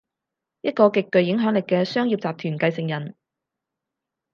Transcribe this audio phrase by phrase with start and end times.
[0.63, 3.15] 一個極具影響力嘅商業集團繼承人